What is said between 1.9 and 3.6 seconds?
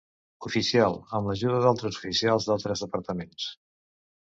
oficials d'altres departaments.